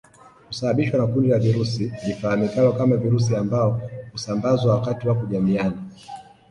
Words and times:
Husababishwa 0.49 0.97
na 0.99 1.07
kundi 1.07 1.27
la 1.29 1.39
virusi 1.39 1.93
lifahamikalo 2.07 2.73
kama 2.73 2.97
virusi 2.97 3.35
ambao 3.35 3.81
husambazwa 4.11 4.75
wakati 4.75 5.07
wa 5.07 5.15
kujamiiana 5.15 5.81